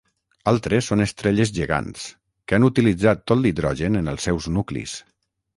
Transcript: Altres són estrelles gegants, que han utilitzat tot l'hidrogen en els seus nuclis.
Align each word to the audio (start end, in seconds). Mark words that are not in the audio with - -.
Altres 0.51 0.87
són 0.91 1.03
estrelles 1.05 1.51
gegants, 1.57 2.07
que 2.47 2.59
han 2.59 2.65
utilitzat 2.71 3.23
tot 3.33 3.45
l'hidrogen 3.45 4.03
en 4.03 4.11
els 4.15 4.29
seus 4.31 4.53
nuclis. 4.57 4.99